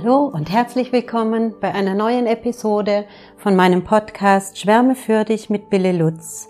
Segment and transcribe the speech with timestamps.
[0.00, 3.04] Hallo und herzlich willkommen bei einer neuen Episode
[3.36, 6.46] von meinem Podcast Schwärme für dich mit Bille Lutz.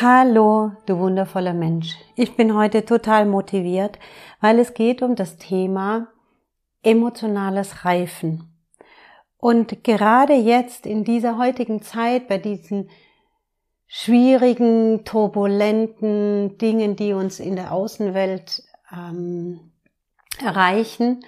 [0.00, 1.98] Hallo, du wundervoller Mensch.
[2.16, 3.98] Ich bin heute total motiviert,
[4.40, 6.08] weil es geht um das Thema
[6.82, 8.54] emotionales Reifen.
[9.36, 12.88] Und gerade jetzt in dieser heutigen Zeit, bei diesen
[13.86, 19.72] schwierigen, turbulenten Dingen, die uns in der Außenwelt ähm,
[20.42, 21.22] erreichen,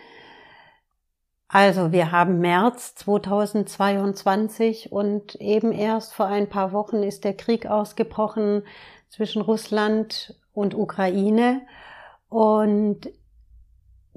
[1.48, 7.66] also wir haben März 2022 und eben erst vor ein paar Wochen ist der Krieg
[7.66, 8.64] ausgebrochen
[9.09, 11.62] zwischen Russland und Ukraine.
[12.28, 13.09] Und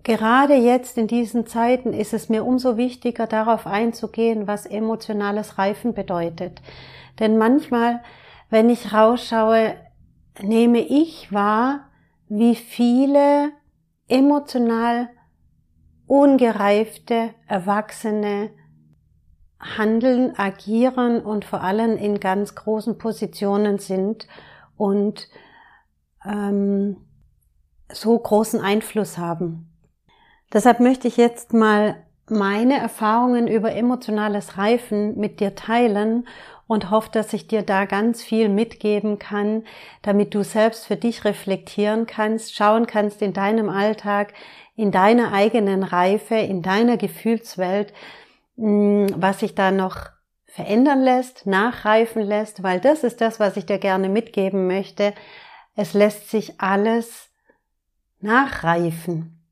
[0.02, 5.94] gerade jetzt in diesen Zeiten ist es mir umso wichtiger, darauf einzugehen, was emotionales Reifen
[5.94, 6.64] bedeutet.
[7.20, 8.02] Denn manchmal,
[8.50, 9.76] wenn ich rausschaue,
[10.42, 11.90] nehme ich wahr,
[12.28, 13.52] wie viele
[14.08, 15.10] emotional
[16.10, 18.50] ungereifte Erwachsene
[19.60, 24.28] handeln, agieren und vor allem in ganz großen Positionen sind
[24.76, 25.28] und
[26.26, 26.98] ähm,
[27.92, 29.72] so großen Einfluss haben.
[30.52, 36.28] Deshalb möchte ich jetzt mal meine Erfahrungen über emotionales Reifen mit dir teilen
[36.66, 39.64] und hoffe, dass ich dir da ganz viel mitgeben kann,
[40.02, 44.34] damit du selbst für dich reflektieren kannst, schauen kannst in deinem Alltag,
[44.80, 47.92] in deiner eigenen Reife, in deiner Gefühlswelt,
[48.56, 50.08] mm, was sich da noch
[50.46, 55.14] verändern lässt, nachreifen lässt, weil das ist das, was ich dir gerne mitgeben möchte.
[55.76, 57.30] Es lässt sich alles
[58.22, 59.46] nachreifen.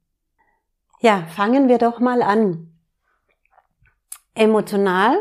[1.01, 2.71] Ja, fangen wir doch mal an.
[4.33, 5.17] Emotional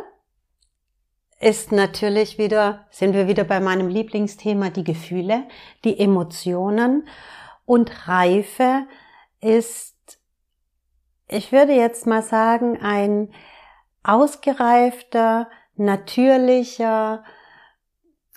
[1.41, 5.49] ist natürlich wieder, sind wir wieder bei meinem Lieblingsthema, die Gefühle,
[5.83, 7.09] die Emotionen
[7.65, 8.87] und Reife
[9.41, 9.96] ist
[11.29, 13.33] ich würde jetzt mal sagen, ein
[14.03, 17.25] ausgereifter, natürlicher,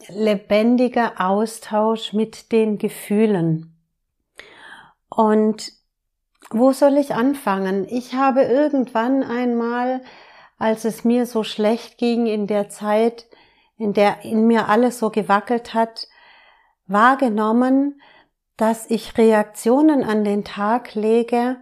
[0.08, 3.76] lebendiger Austausch mit den Gefühlen.
[5.10, 5.72] Und
[6.52, 7.86] wo soll ich anfangen?
[7.90, 10.02] Ich habe irgendwann einmal,
[10.58, 13.28] als es mir so schlecht ging in der Zeit,
[13.78, 16.08] in der in mir alles so gewackelt hat,
[16.88, 18.02] wahrgenommen,
[18.58, 21.58] dass ich Reaktionen an den Tag lege,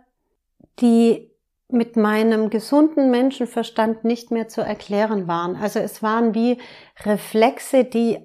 [0.80, 1.32] die
[1.70, 5.56] mit meinem gesunden Menschenverstand nicht mehr zu erklären waren.
[5.58, 6.60] Also es waren wie
[7.04, 8.20] Reflexe, die,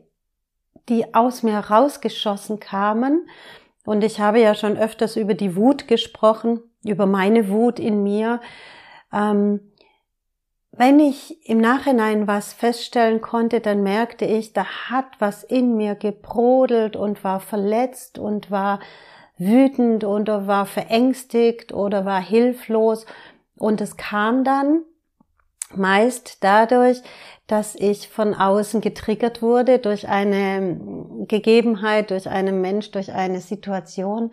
[0.89, 3.29] die aus mir rausgeschossen kamen.
[3.85, 8.41] Und ich habe ja schon öfters über die Wut gesprochen, über meine Wut in mir.
[9.13, 9.73] Ähm,
[10.71, 15.97] wenn ich im Nachhinein was feststellen konnte, dann merkte ich, da hat was in mir
[15.97, 18.79] gebrodelt und war verletzt und war
[19.44, 23.06] wütend oder war verängstigt oder war hilflos.
[23.56, 24.82] Und es kam dann
[25.75, 27.03] meist dadurch,
[27.47, 34.32] dass ich von außen getriggert wurde durch eine Gegebenheit, durch einen Mensch, durch eine Situation,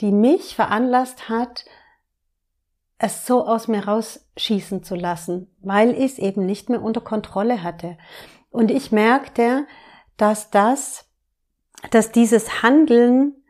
[0.00, 1.64] die mich veranlasst hat,
[2.98, 7.62] es so aus mir rausschießen zu lassen, weil ich es eben nicht mehr unter Kontrolle
[7.62, 7.98] hatte.
[8.50, 9.66] Und ich merkte,
[10.16, 11.06] dass das,
[11.90, 13.43] dass dieses Handeln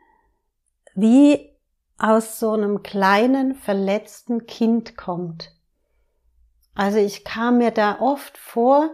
[0.95, 1.51] wie
[1.97, 5.51] aus so einem kleinen verletzten Kind kommt.
[6.73, 8.91] Also ich kam mir da oft vor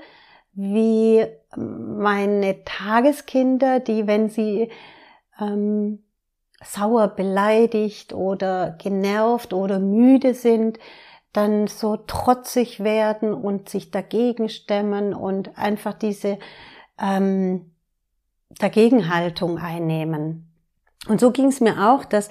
[0.54, 1.26] wie
[1.56, 4.70] meine Tageskinder, die, wenn sie
[5.40, 6.04] ähm,
[6.64, 10.78] sauer beleidigt oder genervt oder müde sind,
[11.34, 16.38] dann so trotzig werden und sich dagegen stemmen und einfach diese
[17.00, 17.72] ähm,
[18.60, 20.51] Dagegenhaltung einnehmen.
[21.08, 22.30] Und so ging es mir auch, dass,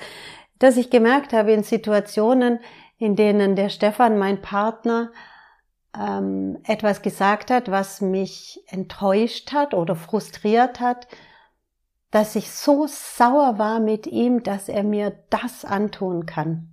[0.58, 2.60] dass ich gemerkt habe in Situationen,
[2.98, 5.10] in denen der Stefan, mein Partner,
[5.98, 11.08] ähm, etwas gesagt hat, was mich enttäuscht hat oder frustriert hat,
[12.10, 16.68] dass ich so sauer war mit ihm, dass er mir das antun kann.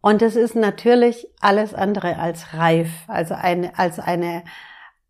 [0.00, 4.44] Und es ist natürlich alles andere als reif, also eine, als eine,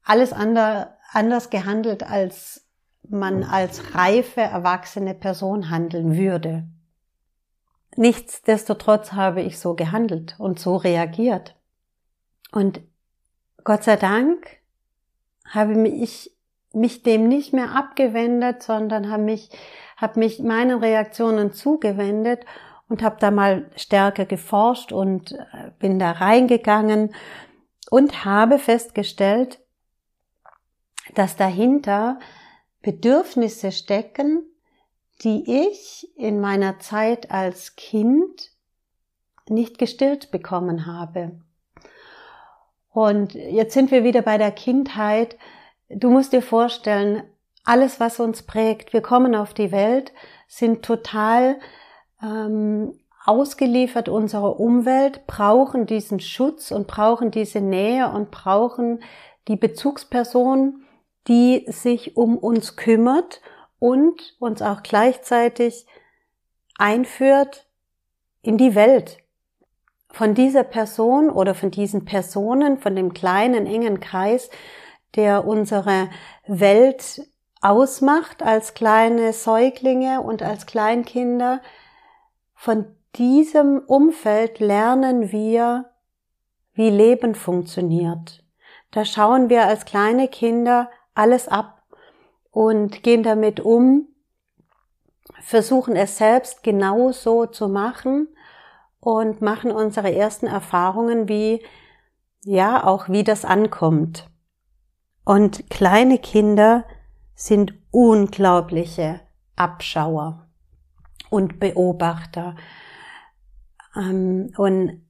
[0.04, 2.62] alles andere, anders gehandelt als
[3.08, 6.64] man als reife, erwachsene Person handeln würde.
[7.96, 11.56] Nichtsdestotrotz habe ich so gehandelt und so reagiert.
[12.52, 12.81] Und
[13.64, 14.46] Gott sei Dank
[15.46, 16.31] habe ich
[16.72, 19.50] mich dem nicht mehr abgewendet, sondern habe mich,
[19.96, 22.46] habe mich meinen Reaktionen zugewendet
[22.88, 27.14] und habe da mal stärker geforscht und äh, bin da reingegangen
[27.90, 29.60] und habe festgestellt,
[31.14, 32.19] dass dahinter
[32.82, 34.44] Bedürfnisse stecken,
[35.23, 38.50] die ich in meiner Zeit als Kind
[39.49, 41.40] nicht gestillt bekommen habe.
[42.90, 45.37] Und jetzt sind wir wieder bei der Kindheit.
[45.88, 47.23] Du musst dir vorstellen,
[47.64, 50.12] alles, was uns prägt, wir kommen auf die Welt,
[50.49, 51.58] sind total
[52.20, 59.02] ähm, ausgeliefert unserer Umwelt, brauchen diesen Schutz und brauchen diese Nähe und brauchen
[59.49, 60.82] die Bezugsperson,
[61.28, 63.40] die sich um uns kümmert
[63.78, 65.86] und uns auch gleichzeitig
[66.76, 67.66] einführt
[68.42, 69.19] in die Welt.
[70.10, 74.50] Von dieser Person oder von diesen Personen, von dem kleinen, engen Kreis,
[75.14, 76.10] der unsere
[76.46, 77.26] Welt
[77.60, 81.60] ausmacht als kleine Säuglinge und als Kleinkinder,
[82.54, 82.86] von
[83.16, 85.90] diesem Umfeld lernen wir,
[86.75, 88.44] wie Leben funktioniert.
[88.90, 91.82] Da schauen wir als kleine Kinder alles ab
[92.50, 94.09] und gehen damit um,
[95.41, 98.29] versuchen es selbst genauso zu machen
[99.00, 101.64] und machen unsere ersten Erfahrungen, wie,
[102.44, 104.29] ja, auch wie das ankommt.
[105.25, 106.85] Und kleine Kinder
[107.35, 109.20] sind unglaubliche
[109.56, 110.47] Abschauer
[111.31, 112.56] und Beobachter.
[113.97, 115.03] Ähm, und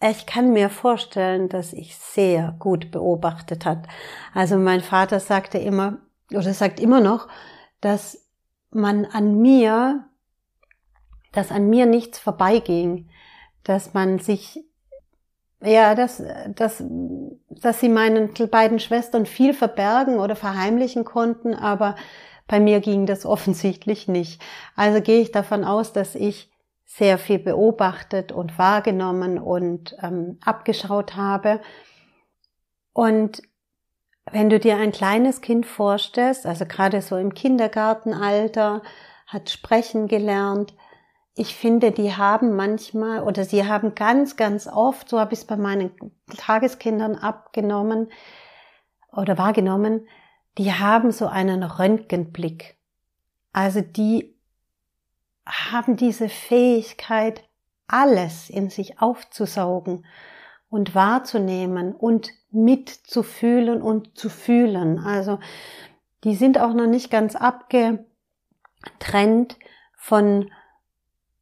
[0.00, 3.86] ich kann mir vorstellen, dass ich sehr gut beobachtet hat.
[4.34, 5.98] Also mein Vater sagte immer,
[6.30, 7.28] oder sagt immer noch,
[7.80, 8.26] dass
[8.70, 10.04] man an mir,
[11.32, 13.08] dass an mir nichts vorbeiging,
[13.62, 14.62] dass man sich,
[15.62, 16.22] ja, dass,
[16.54, 16.82] dass,
[17.48, 21.96] dass sie meinen beiden Schwestern viel verbergen oder verheimlichen konnten, aber
[22.46, 24.42] bei mir ging das offensichtlich nicht.
[24.76, 26.50] Also gehe ich davon aus, dass ich
[26.96, 31.60] sehr viel beobachtet und wahrgenommen und ähm, abgeschaut habe.
[32.92, 33.42] Und
[34.30, 38.82] wenn du dir ein kleines Kind vorstellst, also gerade so im Kindergartenalter,
[39.26, 40.72] hat sprechen gelernt,
[41.34, 45.46] ich finde, die haben manchmal oder sie haben ganz, ganz oft, so habe ich es
[45.46, 45.90] bei meinen
[46.36, 48.12] Tageskindern abgenommen
[49.10, 50.06] oder wahrgenommen,
[50.58, 52.76] die haben so einen Röntgenblick.
[53.52, 54.33] Also die
[55.46, 57.42] haben diese Fähigkeit,
[57.86, 60.06] alles in sich aufzusaugen
[60.70, 64.98] und wahrzunehmen und mitzufühlen und zu fühlen.
[64.98, 65.38] Also
[66.24, 68.08] die sind auch noch nicht ganz abgetrennt
[69.96, 70.50] von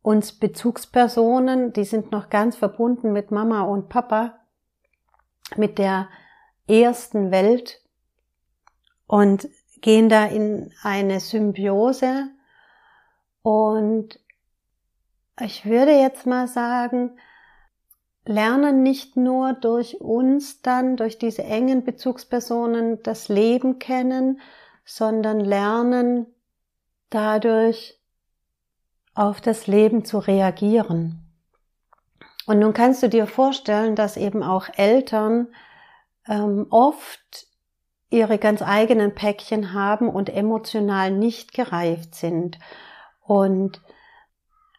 [0.02, 4.40] uns Bezugspersonen, die sind noch ganz verbunden mit Mama und Papa,
[5.56, 6.08] mit der
[6.66, 7.80] ersten Welt
[9.06, 9.48] und
[9.80, 12.30] gehen da in eine Symbiose
[13.42, 14.18] und
[15.40, 17.18] ich würde jetzt mal sagen,
[18.24, 24.40] lernen nicht nur durch uns dann, durch diese engen Bezugspersonen das Leben kennen,
[24.84, 26.26] sondern lernen
[27.10, 27.98] dadurch
[29.14, 31.18] auf das Leben zu reagieren.
[32.46, 35.48] Und nun kannst du dir vorstellen, dass eben auch Eltern
[36.26, 37.46] ähm, oft
[38.10, 42.58] ihre ganz eigenen Päckchen haben und emotional nicht gereift sind.
[43.24, 43.80] Und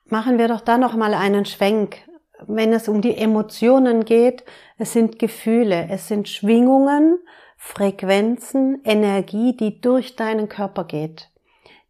[0.06, 1.98] machen wir doch da noch mal einen Schwenk.
[2.46, 4.44] Wenn es um die Emotionen geht,
[4.78, 7.20] es sind Gefühle, es sind Schwingungen,
[7.58, 11.30] Frequenzen, Energie, die durch deinen Körper geht,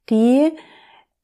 [0.10, 0.51] die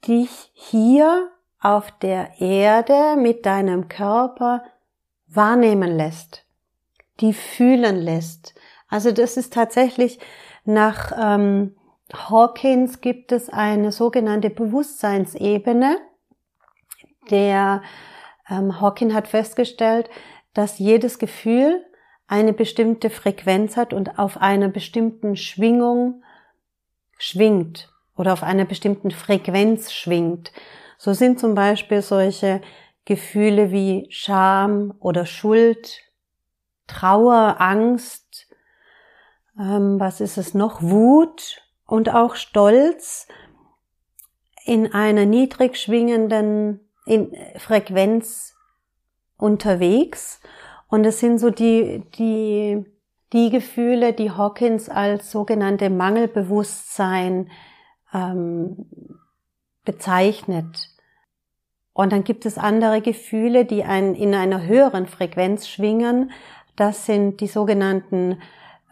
[0.08, 1.30] dich hier
[1.62, 4.64] auf der Erde mit deinem Körper
[5.28, 6.46] wahrnehmen lässt,
[7.20, 8.56] die fühlen lässt.
[8.88, 10.20] Also das ist tatsächlich
[10.66, 11.76] nach ähm,
[12.14, 15.98] Hawkins gibt es eine sogenannte Bewusstseinsebene.
[17.30, 17.84] Der
[18.50, 20.10] ähm, Hawkins hat festgestellt,
[20.54, 21.86] dass jedes Gefühl
[22.28, 26.24] eine bestimmte Frequenz hat und auf einer bestimmten Schwingung
[27.18, 30.52] schwingt oder auf einer bestimmten Frequenz schwingt.
[30.98, 32.62] So sind zum Beispiel solche
[33.06, 36.02] Gefühle wie Scham oder Schuld,
[36.88, 38.48] Trauer, Angst,
[39.60, 43.28] ähm, was ist es noch, Wut und auch Stolz
[44.64, 46.82] in einer niedrig schwingenden
[47.58, 48.56] Frequenz
[49.38, 50.40] unterwegs.
[50.88, 52.86] Und es sind so die, die,
[53.34, 57.50] die Gefühle, die Hawkins als sogenannte Mangelbewusstsein
[58.14, 58.86] ähm,
[59.84, 60.90] bezeichnet.
[61.94, 66.32] Und dann gibt es andere Gefühle, die ein, in einer höheren Frequenz schwingen.
[66.76, 68.42] Das sind die sogenannten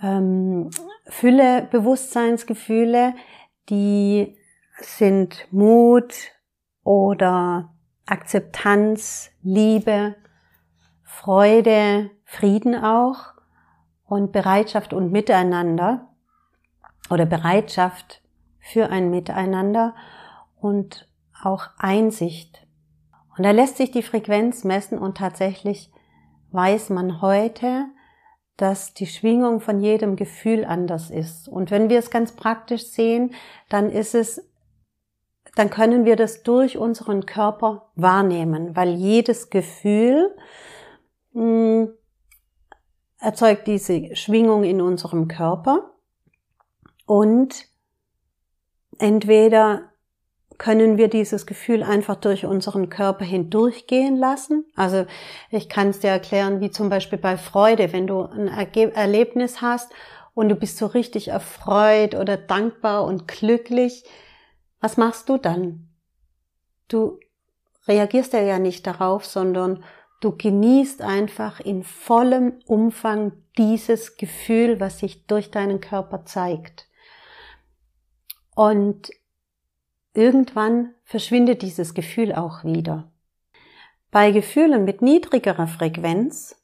[0.02, 0.72] ähm,
[1.10, 3.14] Fülle Bewusstseinsgefühle,
[3.70, 4.38] die
[4.80, 6.14] sind Mut
[6.84, 7.74] oder
[8.06, 10.16] Akzeptanz, Liebe,
[11.04, 13.34] Freude, Frieden auch
[14.06, 16.10] und Bereitschaft und Miteinander
[17.10, 18.22] oder Bereitschaft
[18.60, 19.96] für ein Miteinander
[20.60, 21.08] und
[21.42, 22.66] auch Einsicht.
[23.38, 25.92] Und da lässt sich die Frequenz messen und tatsächlich
[26.52, 27.86] weiß man heute,
[28.58, 31.48] dass die Schwingung von jedem Gefühl anders ist.
[31.48, 33.34] Und wenn wir es ganz praktisch sehen,
[33.70, 34.50] dann ist es,
[35.56, 40.36] dann können wir das durch unseren Körper wahrnehmen, weil jedes Gefühl
[41.34, 41.94] mh, hm,
[43.20, 45.92] erzeugt diese Schwingung in unserem Körper
[47.06, 47.66] und
[49.00, 49.92] entweder
[50.58, 54.66] können wir dieses Gefühl einfach durch unseren Körper hindurchgehen lassen.
[54.76, 55.06] Also
[55.52, 59.92] ich kann es dir erklären, wie zum Beispiel bei Freude, wenn du ein Erlebnis hast
[60.34, 64.04] und du bist so richtig erfreut oder dankbar und glücklich,
[64.80, 65.90] was machst du dann?
[66.88, 67.20] Du
[67.88, 69.84] reagierst ja nicht darauf, sondern
[70.22, 76.88] du genießt einfach in vollem Umfang dieses Gefühl, was sich durch deinen Körper zeigt.
[78.56, 79.10] Und
[80.18, 83.12] irgendwann verschwindet dieses Gefühl auch wieder.
[84.12, 86.62] Bei Gefühlen mit niedrigerer Frequenz,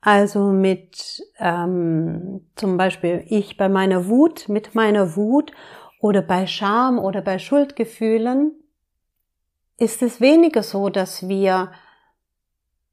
[0.00, 5.52] also mit ähm, zum Beispiel ich bei meiner Wut, mit meiner Wut
[6.00, 8.52] oder bei Scham oder bei Schuldgefühlen,
[9.78, 11.70] ist es weniger so, dass wir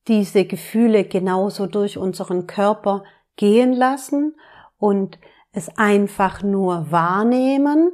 [0.08, 3.04] diese Gefühle genauso durch unseren Körper
[3.36, 4.36] gehen lassen
[4.78, 5.18] und
[5.54, 7.92] es einfach nur wahrnehmen,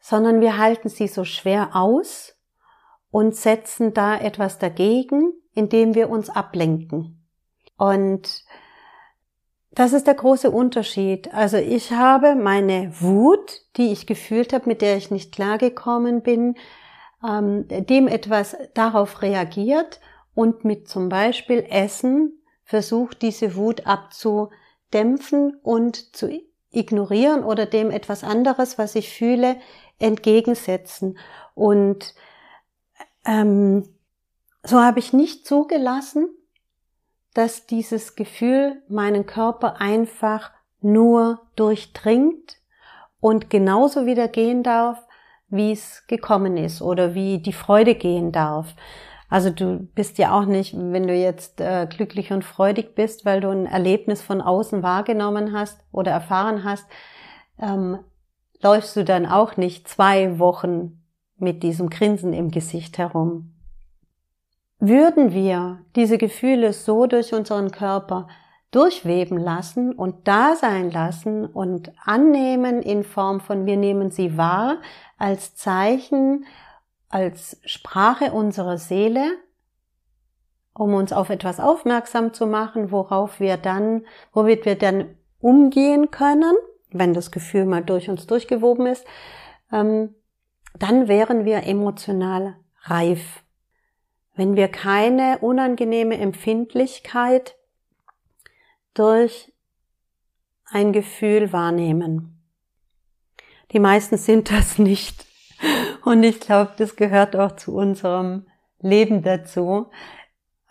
[0.00, 2.36] sondern wir halten sie so schwer aus
[3.10, 7.26] und setzen da etwas dagegen, indem wir uns ablenken.
[7.76, 8.44] Und
[9.72, 11.32] das ist der große Unterschied.
[11.32, 16.56] Also ich habe meine Wut, die ich gefühlt habe, mit der ich nicht klargekommen bin,
[17.26, 20.00] ähm, dem etwas darauf reagiert
[20.34, 26.28] und mit zum Beispiel Essen versucht, diese Wut abzudämpfen und zu
[26.70, 29.56] ignorieren oder dem etwas anderes, was ich fühle,
[30.00, 31.18] entgegensetzen.
[31.54, 32.14] Und
[33.24, 33.88] ähm,
[34.62, 36.28] so habe ich nicht zugelassen,
[37.34, 42.56] dass dieses Gefühl meinen Körper einfach nur durchdringt
[43.20, 45.06] und genauso wieder gehen darf,
[45.48, 48.74] wie es gekommen ist oder wie die Freude gehen darf.
[49.28, 53.40] Also du bist ja auch nicht, wenn du jetzt äh, glücklich und freudig bist, weil
[53.40, 56.84] du ein Erlebnis von außen wahrgenommen hast oder erfahren hast,
[57.60, 57.98] ähm,
[58.62, 61.02] läufst du dann auch nicht zwei Wochen
[61.36, 63.54] mit diesem Grinsen im Gesicht herum.
[64.78, 68.28] Würden wir diese Gefühle so durch unseren Körper
[68.70, 74.78] durchweben lassen und da sein lassen und annehmen in Form von wir nehmen sie wahr
[75.18, 76.44] als Zeichen,
[77.08, 79.24] als Sprache unserer Seele,
[80.72, 86.54] um uns auf etwas aufmerksam zu machen, worauf wir dann, womit wir dann umgehen können,
[86.92, 89.04] wenn das Gefühl mal durch uns durchgewoben ist,
[89.72, 90.14] ähm,
[90.78, 93.42] dann wären wir emotional reif.
[94.34, 97.56] Wenn wir keine unangenehme Empfindlichkeit
[98.94, 99.52] durch
[100.64, 102.40] ein Gefühl wahrnehmen.
[103.72, 105.26] Die meisten sind das nicht.
[106.04, 108.46] Und ich glaube, das gehört auch zu unserem
[108.80, 109.90] Leben dazu.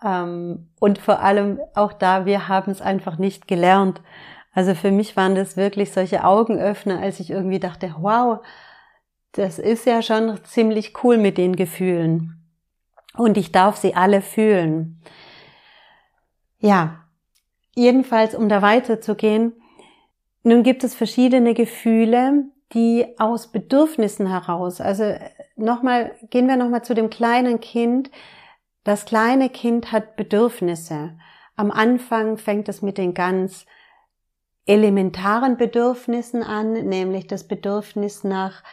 [0.04, 4.02] Ähm, und vor allem auch da, wir haben es einfach nicht gelernt.
[4.60, 8.40] Also für mich waren das wirklich solche Augenöffner, als ich irgendwie dachte, wow,
[9.32, 12.46] das ist ja schon ziemlich cool mit den Gefühlen.
[13.16, 15.02] Und ich darf sie alle fühlen.
[16.60, 17.06] Ja,
[17.74, 19.54] jedenfalls, um da weiterzugehen,
[20.44, 25.16] nun gibt es verschiedene Gefühle, die aus Bedürfnissen heraus, also
[25.56, 28.12] nochmal, gehen wir nochmal zu dem kleinen Kind.
[28.84, 31.18] Das kleine Kind hat Bedürfnisse.
[31.56, 33.66] Am Anfang fängt es mit den ganz
[34.70, 38.64] elementaren Bedürfnissen an, nämlich das Bedürfnis nach,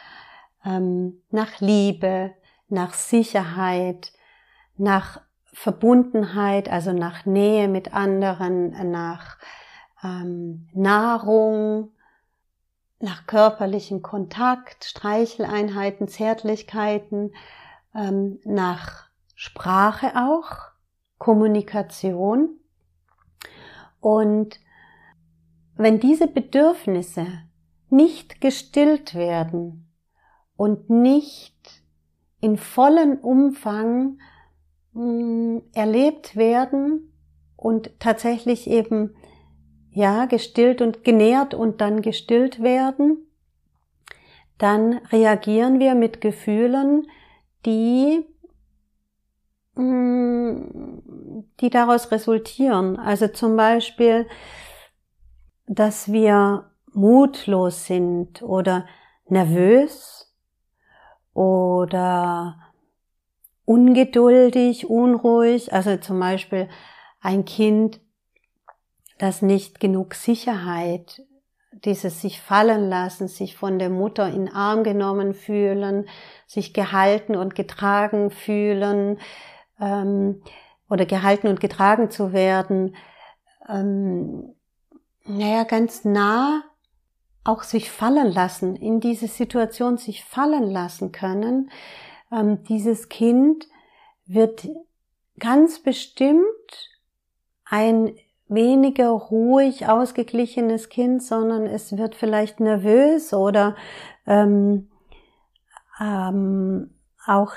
[0.63, 2.35] ähm, nach Liebe,
[2.69, 4.13] nach Sicherheit,
[4.77, 9.39] nach Verbundenheit, also nach Nähe mit anderen, nach
[10.03, 11.93] ähm, Nahrung,
[12.99, 17.33] nach körperlichem Kontakt, Streicheleinheiten, Zärtlichkeiten,
[17.95, 20.57] ähm, nach Sprache auch,
[21.17, 22.59] Kommunikation.
[23.99, 24.59] Und
[25.77, 27.27] wenn diese Bedürfnisse
[27.89, 29.93] nicht gestillt werden
[30.55, 31.83] und nicht
[32.41, 34.19] in vollem Umfang
[34.93, 37.13] mh, hm, erlebt werden
[37.55, 39.15] und tatsächlich eben
[39.91, 43.27] ja gestillt und genährt und dann gestillt werden,
[44.57, 47.07] dann reagieren wir mit Gefühlen,
[47.65, 48.25] die
[49.75, 52.97] mh, hm, die daraus resultieren.
[52.97, 54.27] Also zum Beispiel
[55.67, 58.87] dass wir mutlos sind oder
[59.27, 60.33] nervös
[61.33, 62.57] oder
[63.65, 66.69] ungeduldig, unruhig, also zum Beispiel
[67.21, 67.99] ein Kind,
[69.19, 71.21] das nicht genug Sicherheit,
[71.71, 76.07] dieses sich fallen lassen, sich von der Mutter in Arm genommen fühlen,
[76.47, 79.19] sich gehalten und getragen fühlen
[79.79, 80.41] ähm,
[80.89, 82.95] oder gehalten und getragen zu werden,
[83.69, 84.55] ähm,
[85.27, 86.63] naja, ganz nah
[87.43, 91.71] auch sich fallen lassen, in diese Situation sich fallen lassen können.
[92.31, 93.67] Ähm, dieses Kind
[94.25, 94.67] wird
[95.39, 96.45] ganz bestimmt
[97.65, 98.15] ein
[98.49, 103.75] weniger ruhig ausgeglichenes Kind, sondern es wird vielleicht nervös oder
[104.25, 104.89] ähm,
[105.99, 106.93] ähm,
[107.25, 107.53] auch,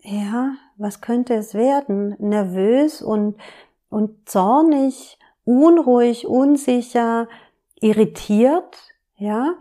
[0.00, 2.16] ja, was könnte es werden?
[2.18, 3.36] Nervös und,
[3.88, 7.28] und zornig, unruhig, unsicher,
[7.80, 8.76] irritiert,
[9.16, 9.54] ja,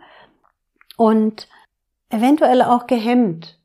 [0.97, 1.47] und
[2.09, 3.59] eventuell auch gehemmt.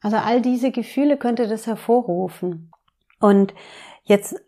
[0.00, 2.70] Also all diese Gefühle könnte das hervorrufen.
[3.18, 3.54] Und
[4.04, 4.40] jetzt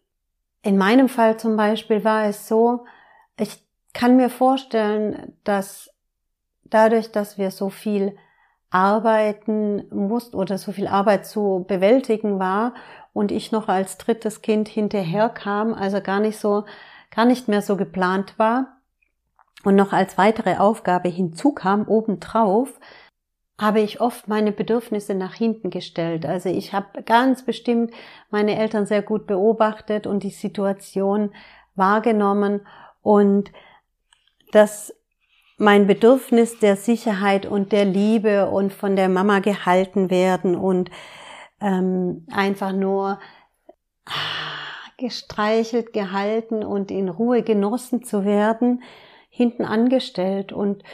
[0.63, 2.85] in meinem Fall zum Beispiel war es so,
[3.39, 5.91] ich kann mir vorstellen, dass
[6.65, 8.17] dadurch, dass wir so viel
[8.71, 12.73] arbeiten mussten oder so viel Arbeit zu bewältigen war
[13.13, 16.65] und ich noch als drittes Kind hinterher kam, also gar nicht so,
[17.15, 18.79] gar nicht mehr so geplant war
[19.65, 22.81] und noch als weitere Aufgabe hinzukam obendrauf,
[23.61, 26.27] habe ich oft meine Bedürfnisse nach hinten gestellt.
[26.27, 27.93] Also ich habe ganz bestimmt
[28.31, 31.33] meine Eltern sehr gut beobachtet und die Situation
[31.75, 32.67] wahrgenommen
[33.03, 33.53] und
[34.51, 34.95] das
[35.59, 40.91] mein Bedürfnis der Sicherheit und der Liebe und von der Mama gehalten werden und
[41.61, 43.21] ähm, einfach nur
[45.03, 48.83] gestreichelt, gehalten und in Ruhe genossen zu werden,
[49.29, 50.53] hinten angestellt.
[50.53, 50.85] Und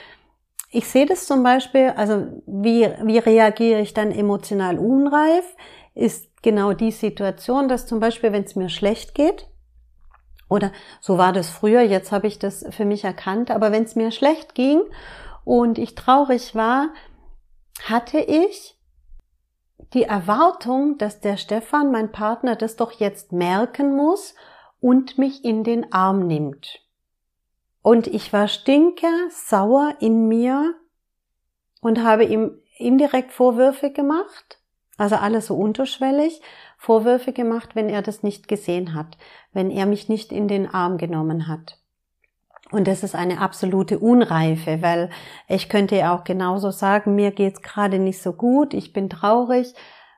[0.70, 5.44] ich sehe das zum Beispiel, also wie, wie reagiere ich dann emotional unreif,
[5.94, 9.46] ist genau die Situation, dass zum Beispiel, wenn es mir schlecht geht,
[10.48, 13.96] oder so war das früher, jetzt habe ich das für mich erkannt, aber wenn es
[13.96, 14.80] mir schlecht ging
[15.44, 16.88] und ich traurig war,
[17.84, 18.77] hatte ich
[19.94, 24.34] die Erwartung, dass der Stefan, mein Partner, das doch jetzt merken muss
[24.80, 26.80] und mich in den Arm nimmt.
[27.82, 30.74] Und ich war stinke sauer in mir
[31.80, 34.60] und habe ihm indirekt Vorwürfe gemacht,
[34.96, 36.40] also alles so unterschwellig,
[36.76, 39.16] Vorwürfe gemacht, wenn er das nicht gesehen hat,
[39.52, 41.78] wenn er mich nicht in den Arm genommen hat.
[42.70, 45.10] Und das ist eine absolute Unreife, weil
[45.46, 49.74] ich könnte ja auch genauso sagen, mir geht's gerade nicht so gut, ich bin traurig,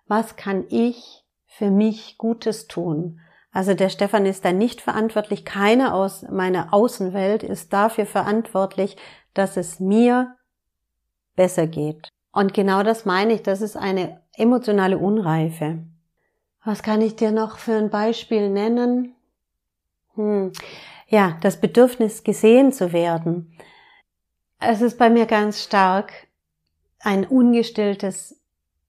[0.07, 3.21] was kann ich für mich Gutes tun?
[3.53, 8.97] Also der Stefan ist da nicht verantwortlich, keiner aus meiner Außenwelt ist dafür verantwortlich,
[9.35, 10.37] dass es mir
[11.37, 12.09] besser geht.
[12.33, 15.79] Und genau das meine ich, das ist eine emotionale Unreife.
[16.65, 19.15] Was kann ich dir noch für ein Beispiel nennen?
[20.15, 20.53] Hm.
[21.11, 23.57] Ja, das Bedürfnis gesehen zu werden.
[24.59, 26.13] Es ist bei mir ganz stark
[27.01, 28.41] ein ungestilltes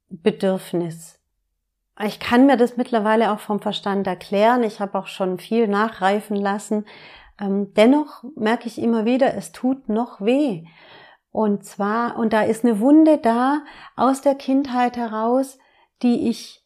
[0.10, 1.22] Bedürfnis
[2.06, 4.64] ich kann mir das mittlerweile auch vom Verstand erklären.
[4.64, 6.86] Ich habe auch schon viel nachreifen lassen.
[7.40, 10.66] Ähm, dennoch merke ich immer wieder, es tut noch weh.
[11.32, 13.64] Und zwar, und da ist eine Wunde da
[13.96, 15.58] aus der Kindheit heraus,
[16.02, 16.66] die ich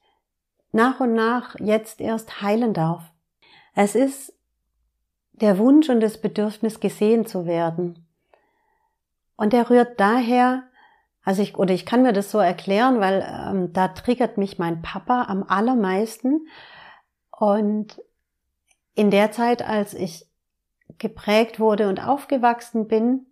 [0.71, 3.11] nach und nach jetzt erst heilen darf.
[3.75, 4.33] Es ist
[5.41, 8.07] der Wunsch und das Bedürfnis, gesehen zu werden.
[9.35, 10.63] Und der rührt daher,
[11.23, 14.81] also ich, oder ich kann mir das so erklären, weil ähm, da triggert mich mein
[14.81, 16.47] Papa am allermeisten.
[17.31, 18.01] Und
[18.93, 20.29] in der Zeit, als ich
[20.97, 23.25] geprägt wurde und aufgewachsen bin,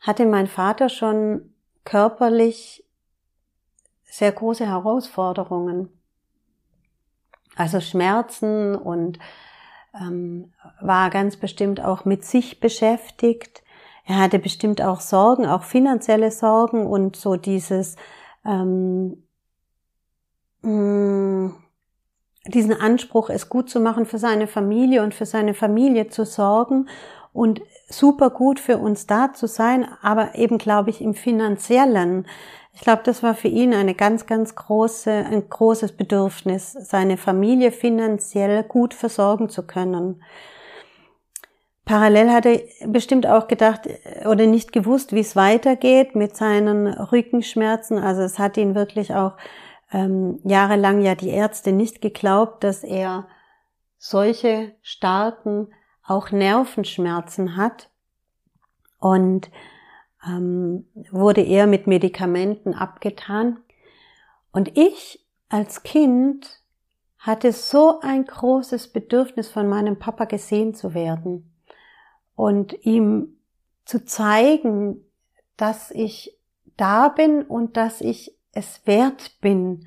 [0.00, 2.84] hatte mein Vater schon körperlich
[4.02, 5.88] sehr große Herausforderungen.
[7.56, 9.18] Also Schmerzen und
[10.80, 13.62] war ganz bestimmt auch mit sich beschäftigt.
[14.06, 17.96] Er hatte bestimmt auch Sorgen, auch finanzielle Sorgen und so dieses
[18.44, 19.22] ähm,
[20.62, 21.54] mm,
[22.46, 26.88] diesen Anspruch, es gut zu machen für seine Familie und für seine Familie zu sorgen
[27.34, 32.26] und super gut für uns da zu sein, aber eben glaube ich im finanziellen.
[32.72, 37.72] Ich glaube, das war für ihn eine ganz, ganz große, ein großes Bedürfnis, seine Familie
[37.72, 40.22] finanziell gut versorgen zu können.
[41.84, 46.86] Parallel hat er bestimmt auch gedacht äh, oder nicht gewusst, wie es weitergeht mit seinen
[46.86, 47.98] Rückenschmerzen.
[47.98, 49.36] Also es hat ihn wirklich auch
[49.92, 53.26] ähm, jahrelang ja die Ärzte nicht geglaubt, dass er
[53.98, 55.68] solche starken
[56.06, 57.90] auch Nervenschmerzen hat
[58.98, 59.50] und
[60.26, 63.58] ähm, wurde eher mit Medikamenten abgetan.
[64.52, 66.62] Und ich als Kind
[67.18, 71.54] hatte so ein großes Bedürfnis von meinem Papa gesehen zu werden
[72.36, 73.38] und ihm
[73.84, 75.04] zu zeigen,
[75.56, 76.38] dass ich
[76.76, 79.86] da bin und dass ich es wert bin.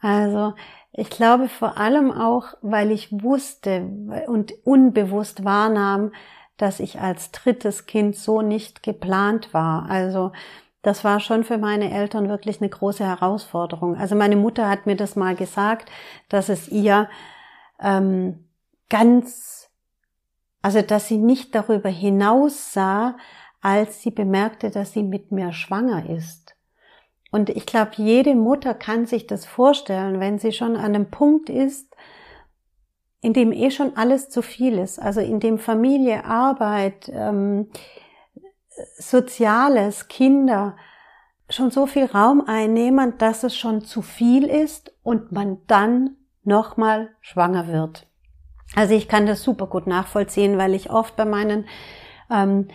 [0.00, 0.54] Also
[0.96, 3.84] ich glaube vor allem auch, weil ich wusste
[4.28, 6.12] und unbewusst wahrnahm,
[6.56, 9.90] dass ich als drittes Kind so nicht geplant war.
[9.90, 10.30] Also
[10.82, 13.96] das war schon für meine Eltern wirklich eine große Herausforderung.
[13.96, 15.90] Also meine Mutter hat mir das mal gesagt,
[16.28, 17.08] dass es ihr
[17.80, 18.48] ähm,
[18.88, 19.70] ganz,
[20.62, 23.16] also dass sie nicht darüber hinaus sah,
[23.60, 26.54] als sie bemerkte, dass sie mit mir schwanger ist.
[27.34, 31.50] Und ich glaube, jede Mutter kann sich das vorstellen, wenn sie schon an einem Punkt
[31.50, 31.92] ist,
[33.22, 37.70] in dem eh schon alles zu viel ist, also in dem Familie, Arbeit, ähm,
[38.98, 40.76] Soziales, Kinder
[41.50, 46.10] schon so viel Raum einnehmen, dass es schon zu viel ist und man dann
[46.44, 48.06] nochmal schwanger wird.
[48.76, 51.66] Also ich kann das super gut nachvollziehen, weil ich oft bei meinen
[52.30, 52.74] ähm, äh,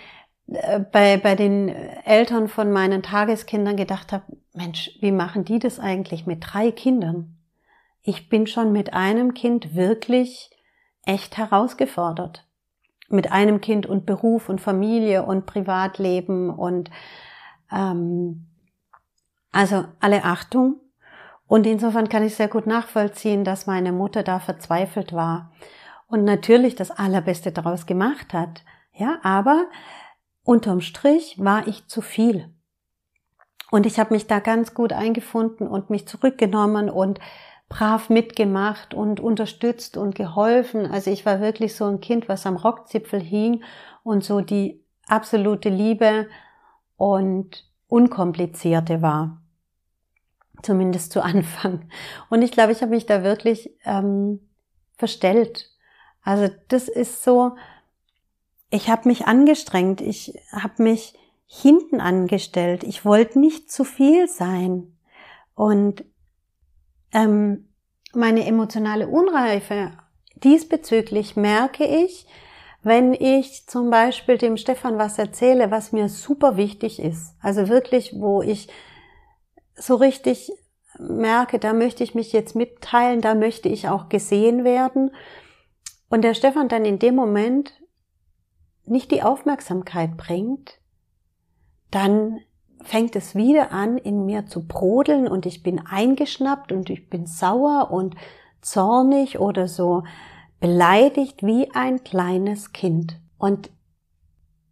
[0.91, 6.25] bei, bei den Eltern von meinen Tageskindern gedacht habe, Mensch, wie machen die das eigentlich
[6.25, 7.37] mit drei Kindern?
[8.01, 10.49] Ich bin schon mit einem Kind wirklich
[11.05, 12.45] echt herausgefordert
[13.09, 16.89] mit einem Kind und Beruf und Familie und Privatleben und
[17.71, 18.45] ähm,
[19.51, 20.75] also alle Achtung.
[21.47, 25.51] Und insofern kann ich sehr gut nachvollziehen, dass meine Mutter da verzweifelt war
[26.07, 28.63] und natürlich das Allerbeste daraus gemacht hat.
[28.93, 29.65] Ja, aber
[30.49, 32.49] unterm Strich war ich zu viel.
[33.69, 37.19] Und ich habe mich da ganz gut eingefunden und mich zurückgenommen und
[37.69, 40.87] brav mitgemacht und unterstützt und geholfen.
[40.87, 43.63] Also ich war wirklich so ein Kind, was am Rockzipfel hing
[44.01, 46.27] und so die absolute Liebe
[46.97, 49.39] und unkomplizierte war.
[50.63, 51.91] Zumindest zu Anfang.
[52.31, 54.39] Und ich glaube, ich habe mich da wirklich ähm,
[54.97, 55.69] verstellt.
[56.23, 57.55] Also das ist so,
[58.69, 61.13] ich habe mich angestrengt, ich habe mich
[61.47, 64.95] hinten angestellt, ich wollte nicht zu viel sein.
[65.55, 66.05] Und
[67.11, 67.69] ähm,
[68.13, 69.91] meine emotionale Unreife
[70.35, 72.27] diesbezüglich merke ich,
[72.81, 77.35] wenn ich zum Beispiel dem Stefan was erzähle, was mir super wichtig ist.
[77.41, 78.69] Also wirklich, wo ich
[79.75, 80.51] so richtig
[80.97, 85.11] merke, da möchte ich mich jetzt mitteilen, da möchte ich auch gesehen werden.
[86.09, 87.73] Und der Stefan dann in dem Moment
[88.89, 90.79] nicht die Aufmerksamkeit bringt,
[91.91, 92.39] dann
[92.81, 97.25] fängt es wieder an, in mir zu brodeln und ich bin eingeschnappt und ich bin
[97.25, 98.15] sauer und
[98.61, 100.03] zornig oder so
[100.59, 103.19] beleidigt wie ein kleines Kind.
[103.37, 103.71] Und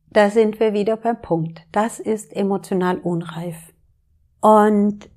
[0.09, 1.61] da sind wir wieder beim Punkt.
[1.71, 3.73] Das ist emotional unreif.
[4.41, 5.09] Und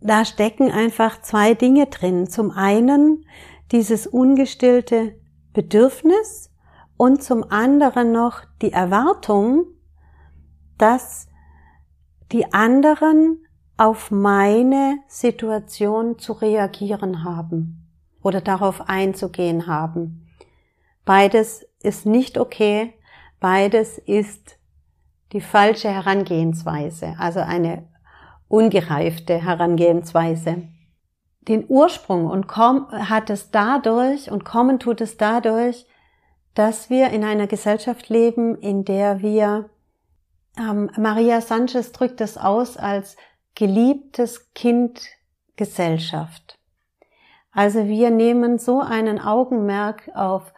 [0.00, 2.28] da stecken einfach zwei Dinge drin.
[2.28, 3.26] Zum einen
[3.70, 5.14] dieses ungestillte
[5.52, 6.49] Bedürfnis
[7.00, 9.64] und zum anderen noch die Erwartung,
[10.76, 11.28] dass
[12.30, 13.46] die anderen
[13.78, 17.88] auf meine Situation zu reagieren haben
[18.22, 20.28] oder darauf einzugehen haben.
[21.06, 22.92] Beides ist nicht okay,
[23.40, 24.58] beides ist
[25.32, 27.88] die falsche Herangehensweise, also eine
[28.46, 30.68] ungereifte Herangehensweise.
[31.48, 35.86] Den Ursprung und hat es dadurch und kommen tut es dadurch,
[36.54, 39.70] dass wir in einer Gesellschaft leben, in der wir
[40.58, 43.16] ähm, Maria Sanchez drückt es aus als
[43.54, 45.02] geliebtes Kind
[45.56, 46.58] Gesellschaft.
[47.52, 50.52] Also wir nehmen so einen Augenmerk auf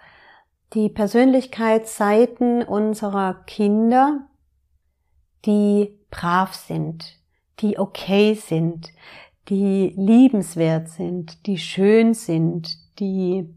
[0.75, 4.27] die Persönlichkeitsseiten unserer Kinder,
[5.45, 7.19] die brav sind,
[7.61, 8.91] die okay sind,
[9.49, 13.53] die liebenswert sind, die schön sind, die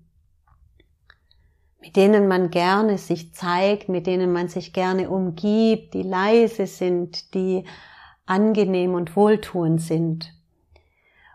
[1.85, 7.35] mit denen man gerne sich zeigt, mit denen man sich gerne umgibt, die leise sind,
[7.35, 7.63] die
[8.25, 10.33] angenehm und wohltuend sind.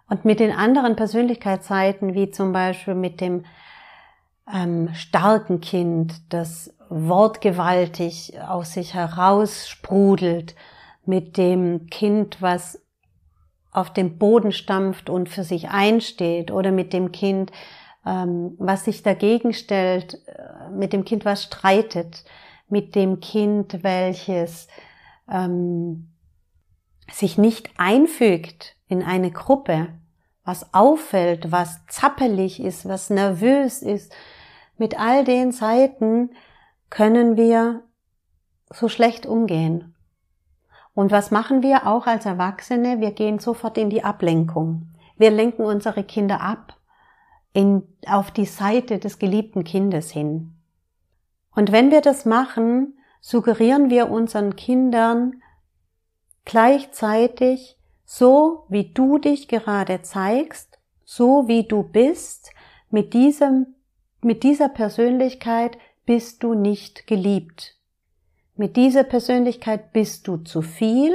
[0.08, 3.44] Und mit den anderen Persönlichkeitsseiten, wie zum Beispiel mit dem
[4.52, 10.56] ähm, starken Kind, das wortgewaltig aus sich heraus sprudelt,
[11.06, 12.82] mit dem Kind, was
[13.70, 17.52] auf dem Boden stampft und für sich einsteht, oder mit dem Kind,
[18.02, 22.24] was sich dagegen stellt, äh, mit dem Kind was streitet,
[22.68, 24.68] mit dem Kind, welches
[25.30, 26.08] ähm,
[27.12, 29.88] sich nicht einfügt in eine Gruppe,
[30.44, 34.12] was auffällt, was zappelig ist, was nervös ist,
[34.78, 36.30] mit all den Seiten
[36.88, 37.82] können wir
[38.72, 39.94] so schlecht umgehen.
[40.94, 43.00] Und was machen wir auch als Erwachsene?
[43.00, 44.88] Wir gehen sofort in die Ablenkung.
[45.16, 46.79] Wir lenken unsere Kinder ab
[47.52, 50.52] in, auf die Seite des geliebten Kindes hin.
[51.54, 55.42] Und wenn wir das machen, suggerieren wir unseren Kindern
[56.44, 62.50] gleichzeitig, so wie du dich gerade zeigst, so wie du bist,
[62.90, 63.74] mit diesem,
[64.20, 67.76] mit dieser Persönlichkeit bist du nicht geliebt.
[68.56, 71.14] Mit dieser Persönlichkeit bist du zu viel,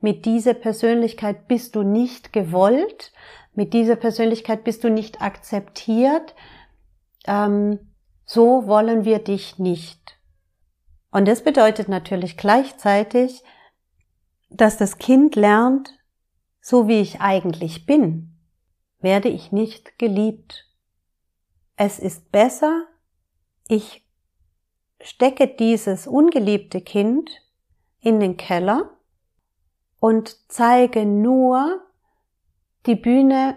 [0.00, 3.12] mit dieser Persönlichkeit bist du nicht gewollt,
[3.54, 6.34] mit dieser Persönlichkeit bist du nicht akzeptiert,
[7.26, 7.78] ähm,
[8.24, 10.18] so wollen wir dich nicht.
[11.10, 13.42] Und das bedeutet natürlich gleichzeitig,
[14.50, 15.96] dass das Kind lernt,
[16.60, 18.36] so wie ich eigentlich bin,
[19.00, 20.66] werde ich nicht geliebt.
[21.76, 22.86] Es ist besser,
[23.68, 24.04] ich
[25.00, 27.30] stecke dieses ungeliebte Kind
[28.00, 28.90] in den Keller
[30.00, 31.82] und zeige nur
[32.86, 33.56] die Bühne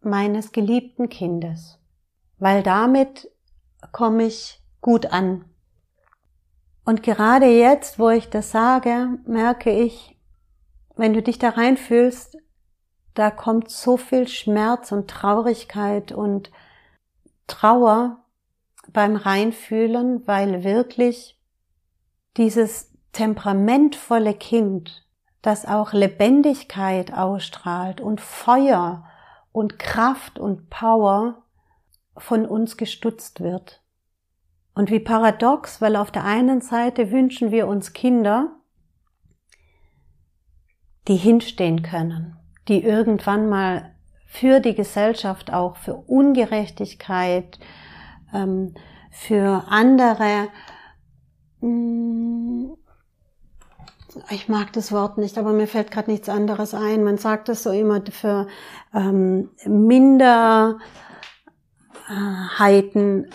[0.00, 1.78] meines geliebten Kindes,
[2.38, 3.30] weil damit
[3.92, 5.44] komme ich gut an.
[6.84, 10.16] Und gerade jetzt, wo ich das sage, merke ich,
[10.96, 12.38] wenn du dich da reinfühlst,
[13.14, 16.50] da kommt so viel Schmerz und Traurigkeit und
[17.46, 18.24] Trauer
[18.92, 21.40] beim Reinfühlen, weil wirklich
[22.36, 25.05] dieses temperamentvolle Kind,
[25.46, 29.04] das auch Lebendigkeit ausstrahlt und Feuer
[29.52, 31.44] und Kraft und Power
[32.16, 33.80] von uns gestutzt wird.
[34.74, 38.56] Und wie paradox, weil auf der einen Seite wünschen wir uns Kinder,
[41.06, 43.94] die hinstehen können, die irgendwann mal
[44.26, 47.58] für die Gesellschaft auch, für Ungerechtigkeit,
[48.34, 48.74] ähm,
[49.10, 50.48] für andere,
[51.60, 52.72] mm,
[54.30, 57.04] ich mag das Wort nicht, aber mir fällt gerade nichts anderes ein.
[57.04, 58.46] Man sagt es so immer für
[58.94, 60.80] ähm, Minderheiten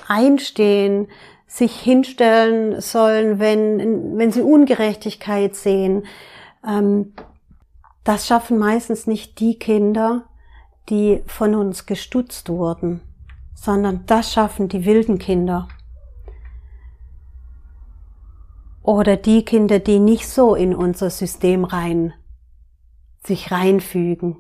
[0.08, 1.08] einstehen,
[1.48, 6.06] sich hinstellen sollen, wenn, wenn sie Ungerechtigkeit sehen.
[6.66, 7.14] Ähm,
[8.04, 10.26] das schaffen meistens nicht die Kinder,
[10.90, 13.02] die von uns gestutzt wurden
[13.62, 15.68] sondern das schaffen die wilden Kinder.
[18.84, 22.14] Oder die Kinder, die nicht so in unser System rein,
[23.24, 24.38] sich reinfügen.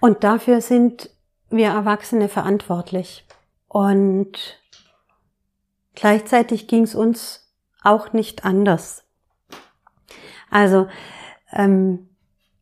[0.00, 1.10] Und dafür sind
[1.50, 3.26] wir Erwachsene verantwortlich.
[3.66, 4.60] Und
[5.94, 7.48] gleichzeitig ging es uns
[7.82, 9.04] auch nicht anders.
[10.50, 10.88] Also
[11.52, 12.08] ähm,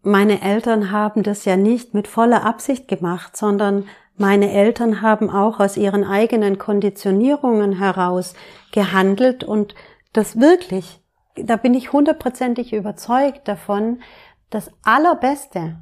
[0.02, 5.60] meine Eltern haben das ja nicht mit voller Absicht gemacht, sondern meine Eltern haben auch
[5.60, 8.34] aus ihren eigenen Konditionierungen heraus
[8.72, 9.74] gehandelt und
[10.12, 11.00] das wirklich,
[11.34, 14.02] da bin ich hundertprozentig überzeugt davon,
[14.50, 15.78] das Allerbeste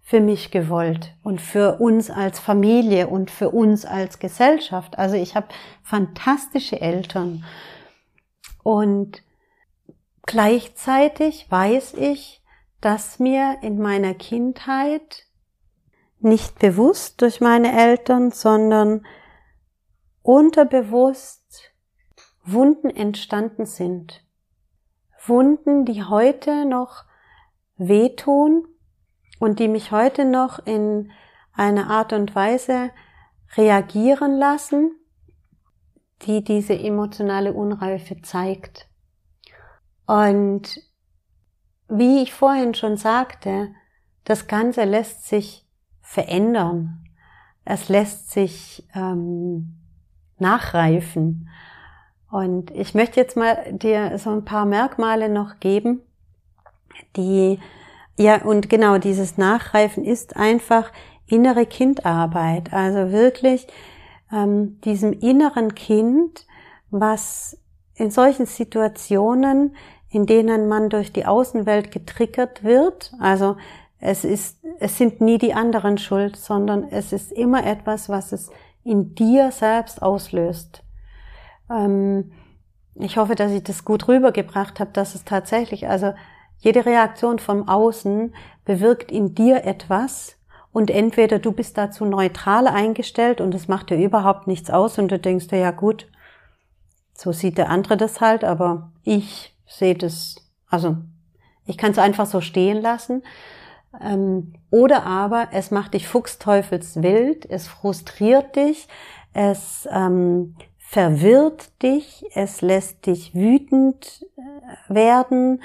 [0.00, 4.98] für mich gewollt und für uns als Familie und für uns als Gesellschaft.
[4.98, 5.48] Also ich habe
[5.82, 7.44] fantastische Eltern
[8.62, 9.22] und
[10.26, 12.42] gleichzeitig weiß ich,
[12.80, 15.26] dass mir in meiner Kindheit
[16.20, 19.06] nicht bewusst durch meine Eltern, sondern
[20.22, 21.73] unterbewusst
[22.44, 24.22] Wunden entstanden sind.
[25.26, 27.04] Wunden, die heute noch
[27.76, 28.66] wehtun
[29.40, 31.10] und die mich heute noch in
[31.52, 32.90] einer Art und Weise
[33.56, 34.92] reagieren lassen,
[36.22, 38.88] die diese emotionale Unreife zeigt.
[40.06, 40.80] Und
[41.88, 43.74] wie ich vorhin schon sagte,
[44.24, 45.66] das Ganze lässt sich
[46.00, 47.04] verändern.
[47.64, 49.80] Es lässt sich ähm,
[50.38, 51.48] nachreifen.
[52.34, 56.02] Und ich möchte jetzt mal dir so ein paar Merkmale noch geben,
[57.14, 57.60] die,
[58.18, 60.90] ja, und genau dieses Nachreifen ist einfach
[61.28, 62.72] innere Kindarbeit.
[62.72, 63.68] Also wirklich
[64.32, 66.44] ähm, diesem inneren Kind,
[66.90, 67.56] was
[67.94, 69.76] in solchen Situationen,
[70.10, 73.54] in denen man durch die Außenwelt getriggert wird, also
[74.00, 78.50] es ist, es sind nie die anderen schuld, sondern es ist immer etwas, was es
[78.82, 80.83] in dir selbst auslöst.
[81.70, 82.32] Ähm,
[82.94, 86.14] ich hoffe, dass ich das gut rübergebracht habe, dass es tatsächlich, also
[86.58, 90.36] jede Reaktion vom Außen bewirkt in dir etwas
[90.72, 95.08] und entweder du bist dazu neutral eingestellt und es macht dir überhaupt nichts aus und
[95.10, 96.06] du denkst dir, ja gut,
[97.12, 100.36] so sieht der andere das halt, aber ich sehe das,
[100.68, 100.96] also
[101.66, 103.22] ich kann es einfach so stehen lassen.
[104.00, 108.88] Ähm, oder aber es macht dich fuchsteufelswild, es frustriert dich,
[109.32, 110.56] es ähm,
[110.94, 115.60] verwirrt dich, es lässt dich wütend äh, werden,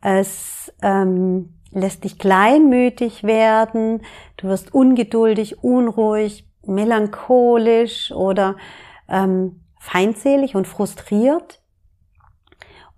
[0.00, 4.02] es ähm, lässt dich kleinmütig werden,
[4.36, 8.56] du wirst ungeduldig, unruhig, melancholisch oder
[9.08, 11.62] ähm, feindselig und frustriert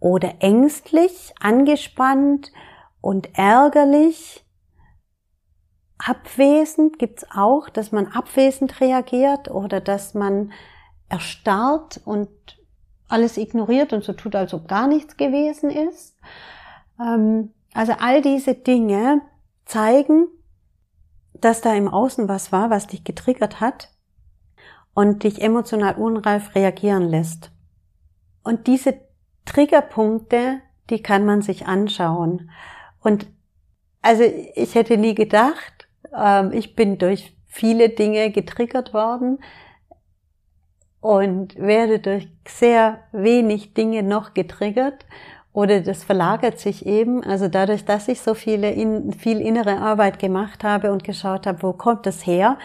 [0.00, 2.52] oder ängstlich, angespannt
[3.02, 4.46] und ärgerlich.
[5.98, 10.52] Abwesend gibt's auch, dass man abwesend reagiert oder dass man
[11.08, 12.28] erstarrt und
[13.08, 16.16] alles ignoriert und so tut, als ob gar nichts gewesen ist.
[17.00, 19.22] Ähm, also all diese Dinge
[19.64, 20.26] zeigen,
[21.34, 23.90] dass da im Außen was war, was dich getriggert hat
[24.94, 27.50] und dich emotional unreif reagieren lässt.
[28.42, 29.00] Und diese
[29.44, 32.50] Triggerpunkte, die kann man sich anschauen.
[33.00, 33.26] Und
[34.02, 39.38] also ich hätte nie gedacht, ähm, ich bin durch viele Dinge getriggert worden
[41.06, 45.06] und werde durch sehr wenig Dinge noch getriggert
[45.52, 47.22] oder das verlagert sich eben.
[47.22, 51.62] Also dadurch, dass ich so viele in, viel innere Arbeit gemacht habe und geschaut habe,
[51.62, 52.58] wo kommt das her,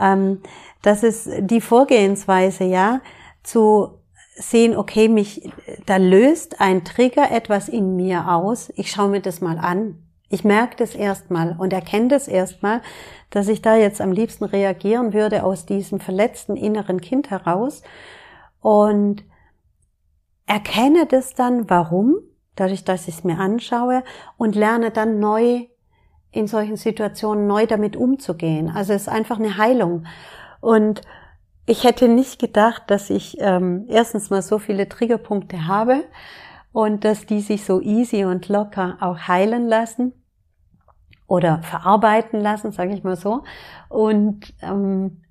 [0.00, 0.40] ähm,
[0.80, 3.02] das ist die Vorgehensweise, ja,
[3.42, 3.98] zu
[4.36, 5.52] sehen, okay, mich,
[5.84, 8.72] da löst ein Trigger etwas in mir aus.
[8.74, 9.98] Ich schaue mir das mal an.
[10.32, 12.80] Ich merke das erstmal und erkenne das erstmal,
[13.28, 17.82] dass ich da jetzt am liebsten reagieren würde aus diesem verletzten inneren Kind heraus
[18.62, 19.24] und
[20.46, 22.14] erkenne das dann, warum,
[22.56, 24.04] dadurch, dass ich es mir anschaue
[24.38, 25.66] und lerne dann neu
[26.30, 28.70] in solchen Situationen neu damit umzugehen.
[28.74, 30.06] Also es ist einfach eine Heilung.
[30.62, 31.02] Und
[31.66, 36.04] ich hätte nicht gedacht, dass ich ähm, erstens mal so viele Triggerpunkte habe
[36.72, 40.14] und dass die sich so easy und locker auch heilen lassen
[41.32, 43.42] oder verarbeiten lassen, sage ich mal so.
[43.88, 45.22] Und ähm,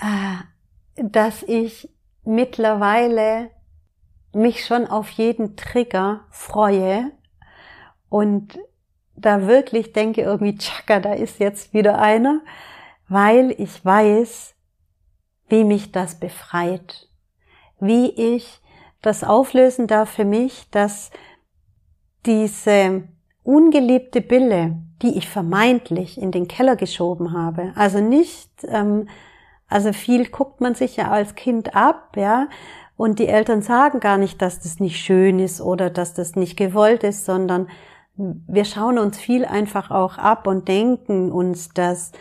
[0.00, 3.50] äh, dass ich mittlerweile
[4.32, 7.10] mich schon auf jeden Trigger freue
[8.08, 8.56] und
[9.16, 12.40] da wirklich denke irgendwie, tschakka, da ist jetzt wieder einer,
[13.08, 14.54] weil ich weiß,
[15.48, 17.08] wie mich das befreit,
[17.80, 18.62] wie ich
[19.02, 21.10] das auflösen darf für mich, dass
[22.26, 23.08] diese
[23.46, 29.08] ungeliebte Bille, die ich vermeintlich in den Keller geschoben habe, also nicht, ähm,
[29.68, 32.48] also viel guckt man sich ja als Kind ab, ja,
[32.96, 36.56] und die Eltern sagen gar nicht, dass das nicht schön ist oder dass das nicht
[36.56, 37.68] gewollt ist, sondern
[38.16, 42.12] wir schauen uns viel einfach auch ab und denken uns, dass,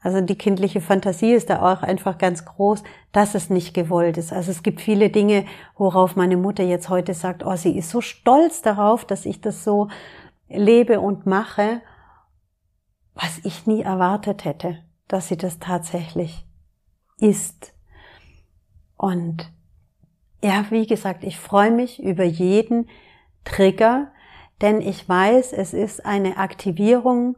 [0.00, 4.32] also die kindliche Fantasie ist da auch einfach ganz groß, dass es nicht gewollt ist.
[4.32, 5.44] Also es gibt viele Dinge,
[5.76, 9.64] worauf meine Mutter jetzt heute sagt, oh, sie ist so stolz darauf, dass ich das
[9.64, 9.88] so
[10.50, 11.80] lebe und mache,
[13.14, 16.46] was ich nie erwartet hätte, dass sie das tatsächlich
[17.18, 17.74] ist.
[18.96, 19.52] Und
[20.42, 22.88] ja, wie gesagt, ich freue mich über jeden
[23.44, 24.12] Trigger,
[24.60, 27.36] denn ich weiß, es ist eine Aktivierung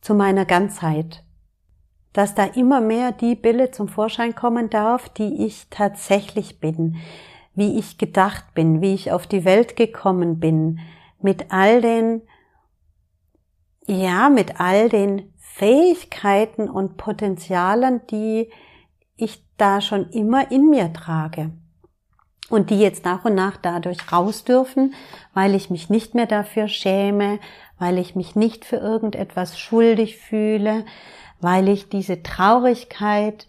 [0.00, 1.24] zu meiner Ganzheit,
[2.12, 6.96] dass da immer mehr die Bille zum Vorschein kommen darf, die ich tatsächlich bin,
[7.54, 10.80] wie ich gedacht bin, wie ich auf die Welt gekommen bin,
[11.20, 12.22] mit all den,
[13.90, 18.50] ja, mit all den Fähigkeiten und Potenzialen, die
[19.16, 21.50] ich da schon immer in mir trage.
[22.48, 24.94] Und die jetzt nach und nach dadurch raus dürfen,
[25.34, 27.38] weil ich mich nicht mehr dafür schäme,
[27.78, 30.84] weil ich mich nicht für irgendetwas schuldig fühle,
[31.40, 33.46] weil ich diese Traurigkeit,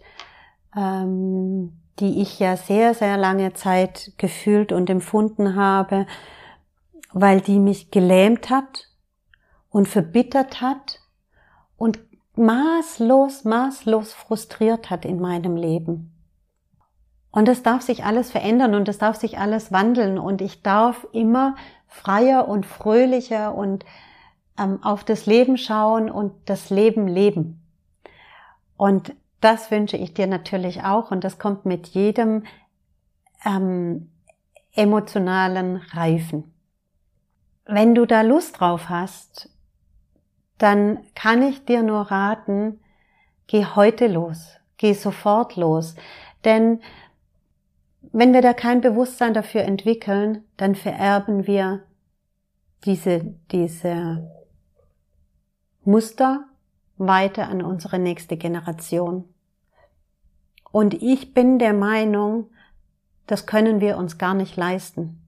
[0.76, 6.06] ähm, die ich ja sehr, sehr lange Zeit gefühlt und empfunden habe,
[7.12, 8.91] weil die mich gelähmt hat
[9.72, 11.00] und verbittert hat
[11.76, 11.98] und
[12.36, 16.12] maßlos, maßlos frustriert hat in meinem Leben.
[17.30, 21.06] Und es darf sich alles verändern und es darf sich alles wandeln und ich darf
[21.12, 21.56] immer
[21.88, 23.84] freier und fröhlicher und
[24.58, 27.62] ähm, auf das Leben schauen und das Leben leben.
[28.76, 32.44] Und das wünsche ich dir natürlich auch und das kommt mit jedem
[33.44, 34.10] ähm,
[34.74, 36.52] emotionalen Reifen.
[37.64, 39.51] Wenn du da Lust drauf hast,
[40.62, 42.78] dann kann ich dir nur raten,
[43.48, 45.96] geh heute los, geh sofort los,
[46.44, 46.80] denn
[48.12, 51.82] wenn wir da kein Bewusstsein dafür entwickeln, dann vererben wir
[52.84, 54.30] diese, diese
[55.84, 56.44] Muster
[56.96, 59.24] weiter an unsere nächste Generation.
[60.70, 62.50] Und ich bin der Meinung,
[63.26, 65.26] das können wir uns gar nicht leisten,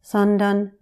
[0.00, 0.72] sondern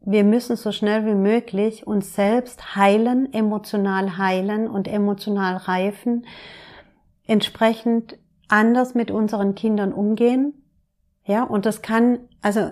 [0.00, 6.26] wir müssen so schnell wie möglich uns selbst heilen, emotional heilen und emotional reifen,
[7.26, 8.18] entsprechend
[8.48, 10.54] anders mit unseren Kindern umgehen.
[11.24, 12.70] Ja, und das kann, also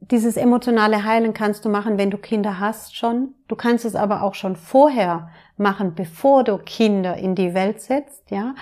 [0.00, 3.34] dieses emotionale Heilen kannst du machen, wenn du Kinder hast schon.
[3.48, 8.30] Du kannst es aber auch schon vorher machen, bevor du Kinder in die Welt setzt,
[8.30, 8.54] ja.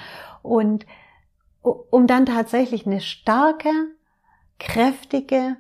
[0.42, 0.86] Und
[1.62, 3.70] um dann tatsächlich eine starke,
[4.58, 5.56] kräftige,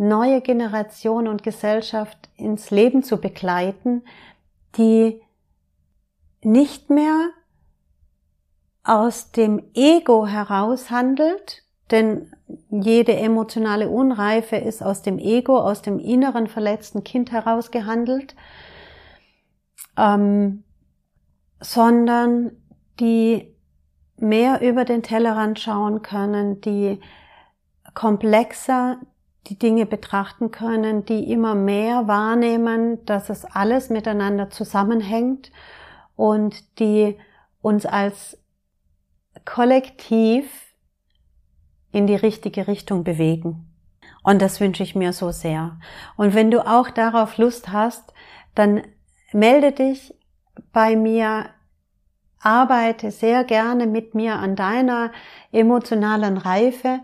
[0.00, 4.02] neue Generation und Gesellschaft ins Leben zu begleiten,
[4.78, 5.20] die
[6.42, 7.28] nicht mehr
[8.82, 12.32] aus dem Ego heraus handelt, denn
[12.70, 18.34] jede emotionale Unreife ist aus dem Ego, aus dem inneren verletzten Kind heraus gehandelt,
[19.98, 20.64] ähm,
[21.60, 22.52] sondern
[23.00, 23.54] die
[24.16, 27.00] mehr über den Tellerrand schauen können, die
[27.92, 28.98] komplexer
[29.46, 35.50] die Dinge betrachten können, die immer mehr wahrnehmen, dass es alles miteinander zusammenhängt
[36.16, 37.16] und die
[37.62, 38.38] uns als
[39.44, 40.50] Kollektiv
[41.92, 43.66] in die richtige Richtung bewegen.
[44.22, 45.78] Und das wünsche ich mir so sehr.
[46.16, 48.12] Und wenn du auch darauf Lust hast,
[48.54, 48.82] dann
[49.32, 50.14] melde dich
[50.72, 51.46] bei mir,
[52.38, 55.12] arbeite sehr gerne mit mir an deiner
[55.52, 57.00] emotionalen Reife.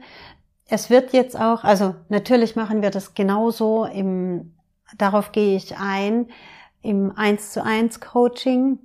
[0.68, 4.54] Es wird jetzt auch, also natürlich machen wir das genauso im,
[4.98, 6.28] darauf gehe ich ein,
[6.82, 8.78] im 1 zu 1 Coaching.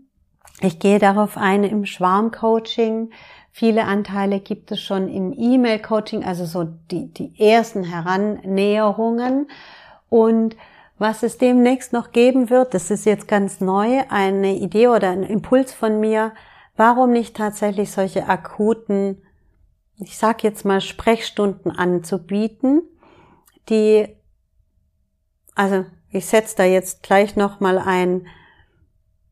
[0.62, 3.12] Ich gehe darauf ein im Schwarm-Coaching.
[3.52, 9.50] Viele Anteile gibt es schon im E-Mail-Coaching, also so die, die ersten Herannäherungen.
[10.10, 10.56] Und
[11.00, 15.24] was es demnächst noch geben wird, das ist jetzt ganz neu, eine Idee oder ein
[15.24, 16.32] Impuls von mir,
[16.76, 19.22] warum nicht tatsächlich solche akuten,
[20.02, 22.82] ich sag jetzt mal Sprechstunden anzubieten,
[23.70, 24.08] die,
[25.54, 28.26] also ich setze da jetzt gleich nochmal ein.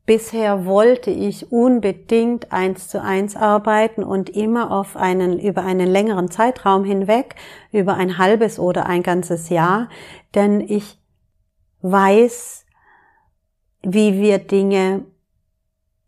[0.06, 6.32] Bisher wollte ich unbedingt eins zu eins arbeiten und immer auf einen, über einen längeren
[6.32, 7.36] Zeitraum hinweg,
[7.72, 9.90] über ein halbes oder ein ganzes Jahr,
[10.36, 11.00] denn ich
[11.82, 12.66] weiß,
[13.82, 15.06] wie wir Dinge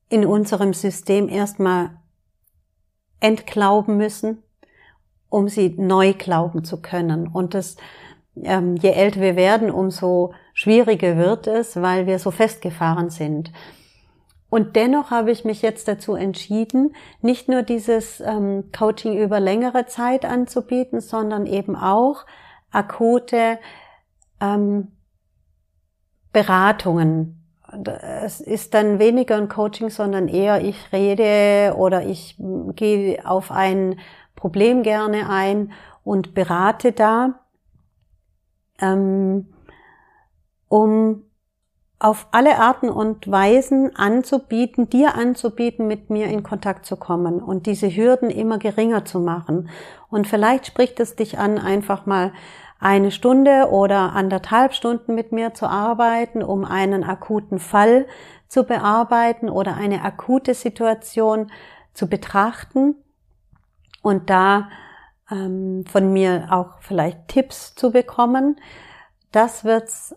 [0.10, 1.98] in unserem System erstmal
[3.20, 4.44] entglauben müssen,
[5.32, 7.26] um sie neu glauben zu können.
[7.26, 7.78] Und das,
[8.36, 13.52] ähm, je älter wir werden, umso schwieriger wird es, weil wir so festgefahren sind.
[14.50, 19.86] Und dennoch habe ich mich jetzt dazu entschieden, nicht nur dieses ähm, Coaching über längere
[19.86, 22.26] Zeit anzubieten, sondern eben auch
[22.70, 23.58] akute
[24.42, 24.90] ähm,
[26.34, 27.38] Beratungen.
[27.86, 32.36] Es ist dann weniger ein Coaching, sondern eher ich rede oder ich
[32.76, 33.98] gehe auf ein
[34.42, 35.72] Problem gerne ein
[36.04, 37.42] und berate da,
[38.80, 39.54] ähm,
[40.68, 41.26] um
[42.00, 47.68] auf alle Arten und Weisen anzubieten, dir anzubieten, mit mir in Kontakt zu kommen und
[47.68, 49.70] diese Hürden immer geringer zu machen.
[50.10, 52.34] Und vielleicht spricht es dich an, einfach mal
[52.80, 58.08] eine Stunde oder anderthalb Stunden mit mir zu arbeiten, um einen akuten Fall
[58.48, 61.52] zu bearbeiten oder eine akute Situation
[61.94, 62.96] zu betrachten
[64.02, 64.70] und da
[65.32, 68.60] ähm, von mir auch vielleicht Tipps zu bekommen.
[69.32, 70.16] Das wird's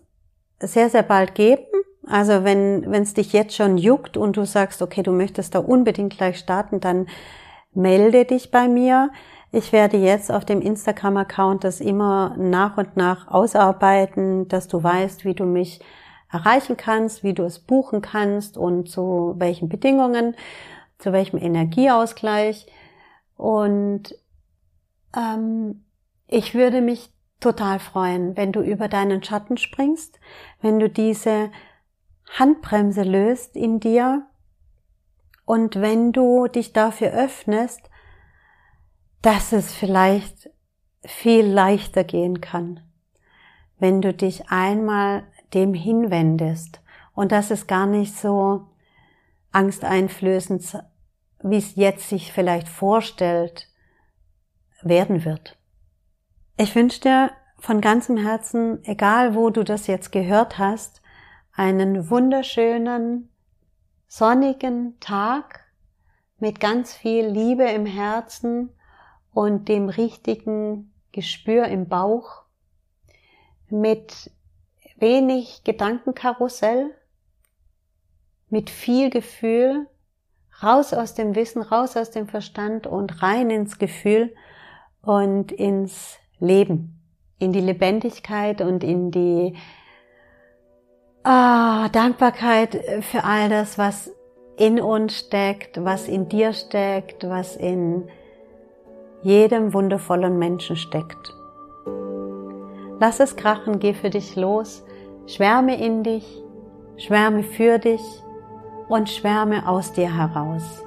[0.59, 1.65] sehr, sehr bald geben.
[2.07, 6.15] Also wenn es dich jetzt schon juckt und du sagst, okay, du möchtest da unbedingt
[6.15, 7.07] gleich starten, dann
[7.73, 9.09] melde dich bei mir.
[9.51, 15.25] Ich werde jetzt auf dem Instagram-Account das immer nach und nach ausarbeiten, dass du weißt,
[15.25, 15.79] wie du mich
[16.31, 20.35] erreichen kannst, wie du es buchen kannst und zu welchen Bedingungen,
[20.99, 22.67] zu welchem Energieausgleich.
[23.35, 24.15] Und
[25.15, 25.85] ähm,
[26.27, 30.19] ich würde mich total freuen, wenn du über deinen Schatten springst,
[30.61, 31.51] wenn du diese
[32.37, 34.25] Handbremse löst in dir
[35.45, 37.89] und wenn du dich dafür öffnest,
[39.21, 40.49] dass es vielleicht
[41.03, 42.81] viel leichter gehen kann,
[43.77, 45.23] wenn du dich einmal
[45.53, 46.81] dem hinwendest.
[47.13, 48.67] Und dass es gar nicht so
[49.51, 50.83] angsteinflößend,
[51.49, 53.69] wie es jetzt sich vielleicht vorstellt,
[54.81, 55.57] werden wird.
[56.57, 61.01] Ich wünsche dir von ganzem Herzen, egal wo du das jetzt gehört hast,
[61.53, 63.29] einen wunderschönen,
[64.07, 65.65] sonnigen Tag
[66.39, 68.71] mit ganz viel Liebe im Herzen
[69.31, 72.43] und dem richtigen Gespür im Bauch,
[73.69, 74.31] mit
[74.97, 76.89] wenig Gedankenkarussell,
[78.49, 79.87] mit viel Gefühl,
[80.61, 84.33] raus aus dem Wissen, raus aus dem Verstand und rein ins Gefühl
[85.01, 87.01] und ins Leben,
[87.39, 89.55] in die Lebendigkeit und in die
[91.23, 94.11] ah, Dankbarkeit für all das, was
[94.57, 98.07] in uns steckt, was in dir steckt, was in
[99.21, 101.33] jedem wundervollen Menschen steckt.
[102.99, 104.85] Lass es krachen, geh für dich los,
[105.27, 106.25] schwärme in dich,
[106.95, 108.01] schwärme für dich
[108.87, 110.83] und schwärme aus dir heraus.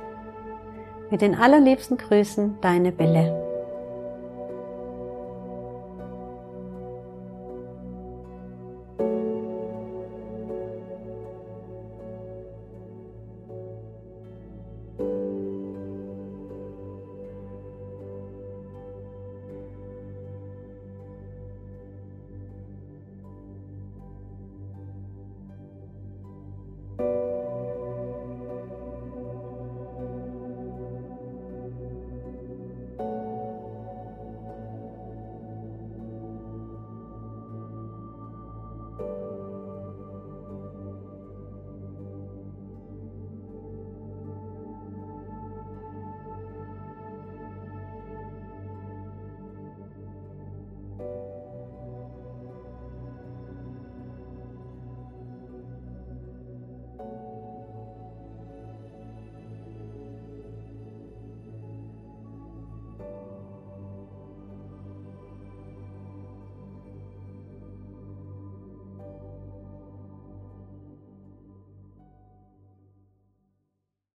[1.10, 3.47] Mit den allerliebsten Grüßen, deine Bille.